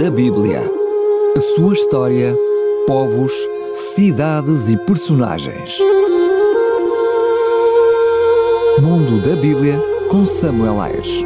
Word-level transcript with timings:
da 0.00 0.10
Bíblia. 0.10 0.62
A 1.36 1.40
sua 1.40 1.74
história, 1.74 2.34
povos, 2.86 3.34
cidades 3.74 4.70
e 4.70 4.76
personagens. 4.86 5.78
Mundo 8.80 9.20
da 9.20 9.36
Bíblia 9.36 9.78
com 10.10 10.24
Samuel 10.24 10.80
Ayres. 10.80 11.22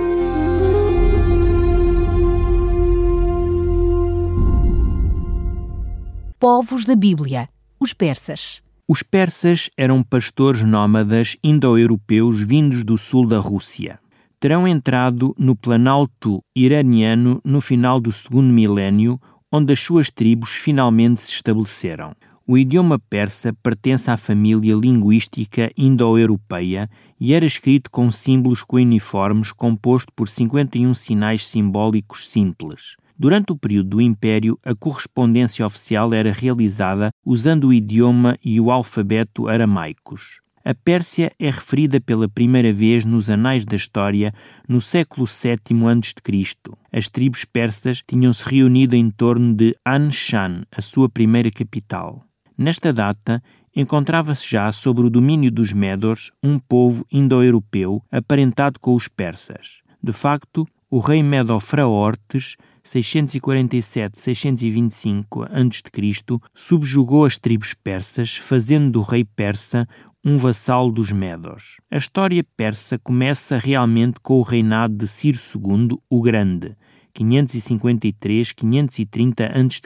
Povos 6.40 6.84
da 6.84 6.96
Bíblia, 6.96 7.48
os 7.78 7.92
persas. 7.92 8.60
Os 8.88 9.04
persas 9.04 9.70
eram 9.78 10.02
pastores 10.02 10.62
nómadas 10.62 11.36
indo-europeus 11.44 12.40
vindos 12.40 12.82
do 12.82 12.98
sul 12.98 13.24
da 13.24 13.38
Rússia. 13.38 14.00
Terão 14.38 14.68
entrado 14.68 15.34
no 15.38 15.56
Planalto 15.56 16.42
iraniano 16.54 17.40
no 17.44 17.60
final 17.60 17.98
do 17.98 18.12
segundo 18.12 18.52
milénio, 18.52 19.18
onde 19.50 19.72
as 19.72 19.80
suas 19.80 20.10
tribos 20.10 20.50
finalmente 20.50 21.22
se 21.22 21.32
estabeleceram. 21.32 22.14
O 22.46 22.58
idioma 22.58 22.98
persa 22.98 23.54
pertence 23.62 24.10
à 24.10 24.18
família 24.18 24.74
linguística 24.74 25.70
indo-europeia 25.78 26.90
e 27.18 27.32
era 27.32 27.46
escrito 27.46 27.90
com 27.90 28.10
símbolos 28.10 28.62
coiniformes 28.62 29.50
composto 29.50 30.12
por 30.14 30.28
51 30.28 30.92
sinais 30.92 31.46
simbólicos 31.46 32.28
simples. 32.28 32.96
Durante 33.16 33.52
o 33.52 33.56
período 33.56 33.90
do 33.90 34.00
Império, 34.00 34.58
a 34.62 34.74
correspondência 34.74 35.64
oficial 35.64 36.12
era 36.12 36.32
realizada 36.32 37.10
usando 37.24 37.68
o 37.68 37.72
idioma 37.72 38.36
e 38.44 38.60
o 38.60 38.70
alfabeto 38.70 39.48
aramaicos. 39.48 40.43
A 40.66 40.74
Pérsia 40.74 41.30
é 41.38 41.50
referida 41.50 42.00
pela 42.00 42.26
primeira 42.26 42.72
vez 42.72 43.04
nos 43.04 43.28
anais 43.28 43.66
da 43.66 43.76
história 43.76 44.32
no 44.66 44.80
século 44.80 45.26
VII 45.26 45.86
a.C. 45.86 46.54
As 46.90 47.06
tribos 47.06 47.44
persas 47.44 48.00
tinham-se 48.00 48.48
reunido 48.48 48.96
em 48.96 49.10
torno 49.10 49.54
de 49.54 49.76
Anshan, 49.86 50.62
a 50.74 50.80
sua 50.80 51.06
primeira 51.06 51.50
capital. 51.50 52.24
Nesta 52.56 52.94
data, 52.94 53.42
encontrava-se 53.76 54.50
já 54.50 54.72
sobre 54.72 55.04
o 55.04 55.10
domínio 55.10 55.50
dos 55.50 55.70
Médors 55.70 56.32
um 56.42 56.58
povo 56.58 57.04
indo-europeu 57.12 58.02
aparentado 58.10 58.80
com 58.80 58.94
os 58.94 59.06
persas. 59.06 59.82
De 60.02 60.14
facto, 60.14 60.66
o 60.90 60.98
rei 60.98 61.22
Medo-Fraortes 61.22 62.56
647-625 62.84 65.44
a.C., 65.44 66.40
subjugou 66.54 67.24
as 67.24 67.36
tribos 67.36 67.74
persas, 67.74 68.36
fazendo 68.36 68.92
do 68.92 69.02
rei 69.02 69.24
persa 69.24 69.88
um 70.24 70.38
vassalo 70.38 70.90
dos 70.90 71.12
Medos. 71.12 71.80
A 71.90 71.98
história 71.98 72.42
persa 72.56 72.98
começa 72.98 73.58
realmente 73.58 74.18
com 74.22 74.38
o 74.38 74.42
reinado 74.42 74.96
de 74.96 75.06
Ciro 75.06 75.36
II, 75.36 75.98
o 76.08 76.22
Grande, 76.22 76.74
553-530 77.14 79.40
a.C. 79.40 79.80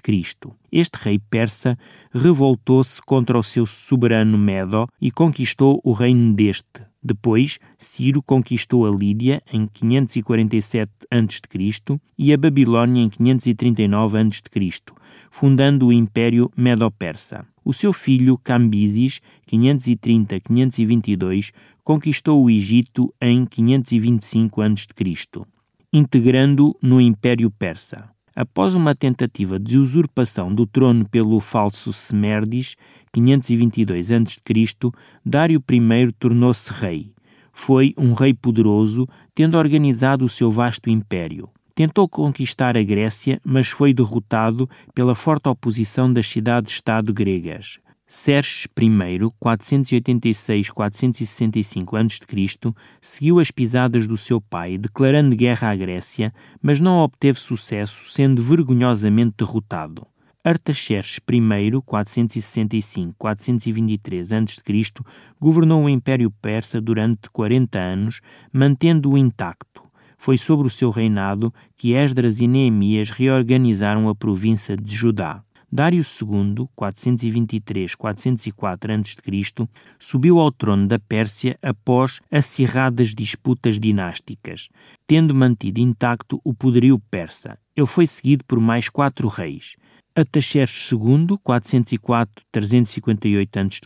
Este 0.72 0.96
rei 0.96 1.18
persa 1.18 1.78
revoltou-se 2.12 3.02
contra 3.02 3.38
o 3.38 3.42
seu 3.42 3.66
soberano 3.66 4.38
Medo 4.38 4.88
e 5.00 5.10
conquistou 5.10 5.80
o 5.84 5.92
reino 5.92 6.34
deste, 6.34 6.88
depois, 7.02 7.58
Ciro 7.78 8.22
conquistou 8.22 8.86
a 8.86 8.90
Lídia 8.90 9.42
em 9.52 9.66
547 9.66 10.92
a.C. 11.10 12.00
e 12.18 12.32
a 12.32 12.36
Babilônia 12.36 13.02
em 13.02 13.08
539 13.08 14.18
a.C., 14.18 14.82
fundando 15.30 15.86
o 15.86 15.92
Império 15.92 16.50
Medo-Persa. 16.56 17.46
O 17.64 17.72
seu 17.72 17.92
filho 17.92 18.36
Cambises, 18.36 19.20
530-522, 19.50 21.52
conquistou 21.84 22.44
o 22.44 22.50
Egito 22.50 23.14
em 23.20 23.46
525 23.46 24.60
a.C., 24.60 24.84
integrando-o 25.92 26.76
no 26.82 27.00
Império 27.00 27.50
Persa. 27.50 28.10
Após 28.34 28.74
uma 28.74 28.94
tentativa 28.94 29.58
de 29.58 29.78
usurpação 29.78 30.54
do 30.54 30.66
trono 30.66 31.08
pelo 31.08 31.40
falso 31.40 31.92
Semerdes, 31.92 32.76
522 33.12 34.12
a.C., 34.12 34.38
Dário 35.24 35.62
I 35.68 36.12
tornou-se 36.18 36.72
rei. 36.72 37.12
Foi 37.52 37.92
um 37.98 38.12
rei 38.12 38.32
poderoso, 38.32 39.08
tendo 39.34 39.56
organizado 39.56 40.24
o 40.24 40.28
seu 40.28 40.50
vasto 40.50 40.88
império. 40.88 41.48
Tentou 41.74 42.08
conquistar 42.08 42.76
a 42.76 42.82
Grécia, 42.82 43.40
mas 43.44 43.68
foi 43.68 43.92
derrotado 43.92 44.68
pela 44.94 45.14
forte 45.14 45.48
oposição 45.48 46.12
das 46.12 46.28
cidades-estado 46.28 47.12
gregas. 47.12 47.80
Xerxes 48.10 48.66
I, 48.80 49.18
486-465 49.38 51.94
a.C., 51.94 52.24
seguiu 53.02 53.38
as 53.38 53.50
pisadas 53.50 54.06
do 54.06 54.16
seu 54.16 54.40
pai, 54.40 54.78
declarando 54.78 55.36
guerra 55.36 55.72
à 55.72 55.76
Grécia, 55.76 56.32
mas 56.62 56.80
não 56.80 57.00
obteve 57.00 57.38
sucesso, 57.38 58.10
sendo 58.10 58.42
vergonhosamente 58.42 59.34
derrotado. 59.36 60.06
Artaxerxes 60.42 61.20
I, 61.30 61.70
465-423 61.86 64.32
a.C., 64.32 64.62
governou 65.38 65.84
o 65.84 65.88
Império 65.90 66.30
Persa 66.30 66.80
durante 66.80 67.28
40 67.28 67.78
anos, 67.78 68.22
mantendo-o 68.50 69.18
intacto. 69.18 69.82
Foi 70.16 70.38
sobre 70.38 70.66
o 70.66 70.70
seu 70.70 70.88
reinado 70.88 71.52
que 71.76 71.92
Esdras 71.92 72.40
e 72.40 72.48
Neemias 72.48 73.10
reorganizaram 73.10 74.08
a 74.08 74.14
província 74.14 74.74
de 74.74 74.96
Judá. 74.96 75.44
Dário 75.70 76.00
II, 76.00 76.66
423-404 76.74 78.98
a.C., 78.98 79.68
subiu 79.98 80.38
ao 80.38 80.50
trono 80.50 80.86
da 80.86 80.98
Pérsia 80.98 81.58
após 81.60 82.22
acirradas 82.30 83.14
disputas 83.14 83.78
dinásticas, 83.78 84.70
tendo 85.06 85.34
mantido 85.34 85.80
intacto 85.80 86.40
o 86.42 86.54
poderio 86.54 86.98
persa. 87.10 87.58
Ele 87.76 87.86
foi 87.86 88.06
seguido 88.06 88.42
por 88.44 88.58
mais 88.58 88.88
quatro 88.88 89.28
reis. 89.28 89.76
Ataxerxes 90.16 90.92
II, 90.92 91.36
404-358 91.46 93.56
a.C., 93.56 93.82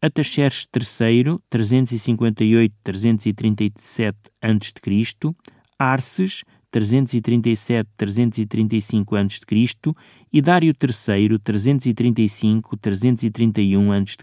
Ataxerxes 0.00 0.68
III, 1.00 1.38
358-337 1.48 4.14
a.C., 4.40 5.34
Arces, 5.78 6.42
337-335 6.72 9.16
a.C. 9.16 9.94
e 10.32 10.40
Dário 10.40 10.72
III, 10.72 11.38
335-331 11.38 13.92
a.C. 13.92 14.16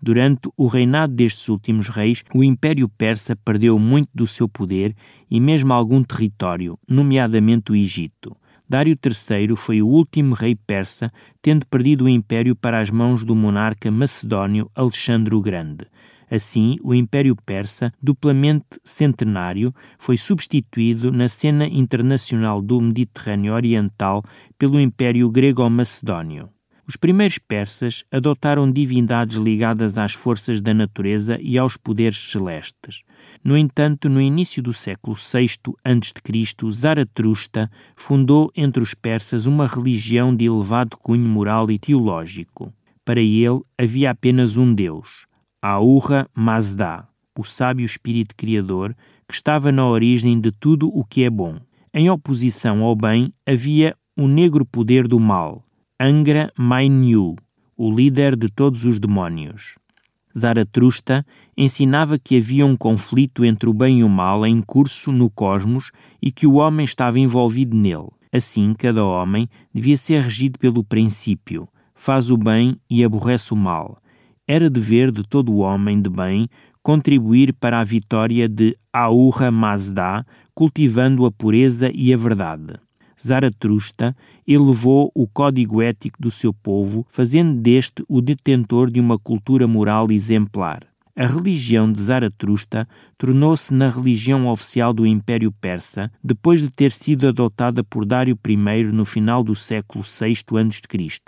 Durante 0.00 0.48
o 0.56 0.66
reinado 0.66 1.14
destes 1.14 1.48
últimos 1.48 1.88
reis, 1.88 2.24
o 2.34 2.42
Império 2.44 2.88
Persa 2.88 3.34
perdeu 3.34 3.78
muito 3.78 4.10
do 4.14 4.26
seu 4.26 4.46
poder 4.48 4.94
e 5.30 5.40
mesmo 5.40 5.72
algum 5.72 6.04
território, 6.04 6.78
nomeadamente 6.86 7.72
o 7.72 7.76
Egito. 7.76 8.36
Dário 8.68 8.98
III 9.02 9.54
foi 9.54 9.80
o 9.80 9.86
último 9.86 10.34
rei 10.34 10.56
persa, 10.56 11.12
tendo 11.40 11.64
perdido 11.66 12.04
o 12.04 12.08
império 12.08 12.56
para 12.56 12.80
as 12.80 12.90
mãos 12.90 13.22
do 13.22 13.34
monarca 13.34 13.92
macedónio 13.92 14.68
Alexandre 14.74 15.36
o 15.36 15.40
Grande. 15.40 15.86
Assim, 16.30 16.76
o 16.82 16.94
Império 16.94 17.36
Persa, 17.36 17.92
duplamente 18.02 18.66
centenário, 18.84 19.72
foi 19.98 20.16
substituído 20.16 21.12
na 21.12 21.28
cena 21.28 21.66
internacional 21.66 22.60
do 22.60 22.80
Mediterrâneo 22.80 23.54
Oriental 23.54 24.22
pelo 24.58 24.80
Império 24.80 25.30
Grego-Macedónio. 25.30 26.50
Os 26.88 26.94
primeiros 26.94 27.36
persas 27.36 28.04
adotaram 28.12 28.70
divindades 28.70 29.36
ligadas 29.36 29.98
às 29.98 30.14
forças 30.14 30.60
da 30.60 30.72
natureza 30.72 31.36
e 31.40 31.58
aos 31.58 31.76
poderes 31.76 32.30
celestes. 32.30 33.02
No 33.42 33.56
entanto, 33.56 34.08
no 34.08 34.20
início 34.20 34.62
do 34.62 34.72
século 34.72 35.16
VI 35.16 35.74
a.C., 35.84 36.70
Zaratrusta 36.70 37.68
fundou 37.96 38.52
entre 38.56 38.80
os 38.80 38.94
persas 38.94 39.46
uma 39.46 39.66
religião 39.66 40.34
de 40.34 40.44
elevado 40.44 40.96
cunho 40.96 41.28
moral 41.28 41.68
e 41.72 41.78
teológico. 41.78 42.72
Para 43.04 43.20
ele 43.20 43.62
havia 43.76 44.12
apenas 44.12 44.56
um 44.56 44.72
Deus, 44.72 45.26
Ahura 45.62 46.28
Mazda, 46.34 47.08
o 47.36 47.42
sábio 47.42 47.84
espírito 47.84 48.36
criador 48.36 48.94
que 49.26 49.34
estava 49.34 49.72
na 49.72 49.86
origem 49.86 50.38
de 50.38 50.52
tudo 50.52 50.88
o 50.88 51.02
que 51.02 51.24
é 51.24 51.30
bom. 51.30 51.58
Em 51.92 52.10
oposição 52.10 52.82
ao 52.84 52.94
bem 52.94 53.32
havia 53.46 53.96
o 54.16 54.28
negro 54.28 54.66
poder 54.66 55.08
do 55.08 55.18
mal, 55.18 55.62
Angra 55.98 56.52
Mainyu, 56.58 57.36
o 57.76 57.90
líder 57.90 58.36
de 58.36 58.48
todos 58.48 58.84
os 58.84 59.00
demónios. 59.00 59.76
Zaratrusta 60.38 61.24
ensinava 61.56 62.18
que 62.18 62.36
havia 62.36 62.66
um 62.66 62.76
conflito 62.76 63.42
entre 63.42 63.68
o 63.68 63.72
bem 63.72 64.00
e 64.00 64.04
o 64.04 64.10
mal 64.10 64.46
em 64.46 64.60
curso 64.60 65.10
no 65.10 65.30
cosmos 65.30 65.90
e 66.20 66.30
que 66.30 66.46
o 66.46 66.56
homem 66.56 66.84
estava 66.84 67.18
envolvido 67.18 67.74
nele. 67.74 68.10
Assim, 68.30 68.74
cada 68.74 69.02
homem 69.02 69.48
devia 69.72 69.96
ser 69.96 70.20
regido 70.20 70.58
pelo 70.58 70.84
princípio: 70.84 71.66
faz 71.94 72.30
o 72.30 72.36
bem 72.36 72.76
e 72.90 73.02
aborrece 73.02 73.54
o 73.54 73.56
mal 73.56 73.96
era 74.46 74.70
dever 74.70 75.10
de 75.10 75.22
todo 75.22 75.56
homem 75.56 76.00
de 76.00 76.08
bem 76.08 76.48
contribuir 76.82 77.52
para 77.52 77.80
a 77.80 77.84
vitória 77.84 78.48
de 78.48 78.76
Ahura 78.92 79.50
Mazda, 79.50 80.24
cultivando 80.54 81.26
a 81.26 81.32
pureza 81.32 81.90
e 81.92 82.14
a 82.14 82.16
verdade. 82.16 82.74
Zaratrusta 83.20 84.14
elevou 84.46 85.10
o 85.12 85.26
código 85.26 85.82
ético 85.82 86.22
do 86.22 86.30
seu 86.30 86.52
povo, 86.52 87.04
fazendo 87.08 87.60
deste 87.60 88.04
o 88.08 88.20
detentor 88.20 88.88
de 88.88 89.00
uma 89.00 89.18
cultura 89.18 89.66
moral 89.66 90.12
exemplar. 90.12 90.86
A 91.16 91.26
religião 91.26 91.90
de 91.90 91.98
Zaratrusta 91.98 92.86
tornou-se 93.16 93.72
na 93.72 93.88
religião 93.88 94.46
oficial 94.48 94.92
do 94.92 95.06
Império 95.06 95.50
Persa 95.50 96.12
depois 96.22 96.60
de 96.60 96.70
ter 96.70 96.92
sido 96.92 97.26
adotada 97.26 97.82
por 97.82 98.04
Dário 98.04 98.38
I 98.46 98.84
no 98.92 99.04
final 99.04 99.42
do 99.42 99.54
século 99.54 100.04
VI 100.04 100.34
a.C. 100.34 101.18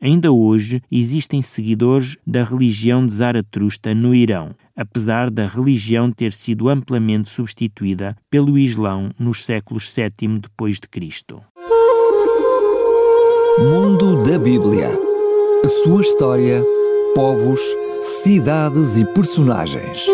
Ainda 0.00 0.30
hoje 0.30 0.80
existem 0.90 1.42
seguidores 1.42 2.16
da 2.24 2.44
religião 2.44 3.04
de 3.04 3.14
Zaratrusta 3.14 3.92
no 3.92 4.14
Irão, 4.14 4.54
apesar 4.76 5.28
da 5.28 5.44
religião 5.44 6.12
ter 6.12 6.32
sido 6.32 6.68
amplamente 6.68 7.28
substituída 7.30 8.16
pelo 8.30 8.56
Islão 8.56 9.10
nos 9.18 9.42
séculos 9.42 9.92
VII 9.92 10.38
depois 10.38 10.76
de 10.76 10.88
Cristo. 10.88 11.42
Mundo 13.58 14.24
da 14.24 14.38
Bíblia. 14.38 14.88
A 15.64 15.66
sua 15.66 16.00
história, 16.00 16.64
povos, 17.16 17.60
cidades 18.04 18.96
e 18.98 19.04
personagens. 19.04 20.06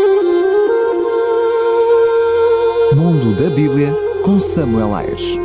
Mundo 2.96 3.34
da 3.34 3.50
Bíblia 3.50 3.94
com 4.22 4.40
Samuel 4.40 4.94
Ayres. 4.94 5.38